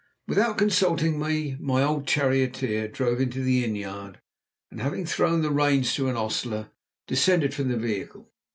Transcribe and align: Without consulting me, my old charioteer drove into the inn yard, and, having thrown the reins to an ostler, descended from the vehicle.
Without 0.27 0.57
consulting 0.57 1.19
me, 1.19 1.55
my 1.59 1.83
old 1.83 2.07
charioteer 2.07 2.87
drove 2.87 3.21
into 3.21 3.43
the 3.43 3.63
inn 3.63 3.75
yard, 3.75 4.19
and, 4.71 4.81
having 4.81 5.05
thrown 5.05 5.43
the 5.43 5.51
reins 5.51 5.93
to 5.93 6.07
an 6.09 6.17
ostler, 6.17 6.71
descended 7.05 7.53
from 7.53 7.67
the 7.67 7.77
vehicle. 7.77 8.31